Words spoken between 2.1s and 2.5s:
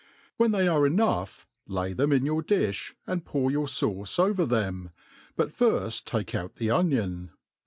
in your